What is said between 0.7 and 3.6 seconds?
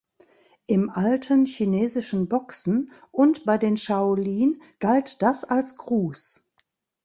alten chinesischen Boxen und bei